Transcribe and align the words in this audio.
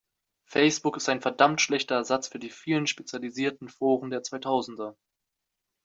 Facebook 0.47 0.97
ist 0.97 1.09
ein 1.09 1.21
verdammt 1.21 1.61
schlechter 1.61 1.93
Ersatz 1.93 2.27
für 2.27 2.39
die 2.39 2.49
vielen 2.49 2.87
spezialisierten 2.87 3.69
Foren 3.69 4.09
der 4.09 4.23
zweitausender. 4.23 4.97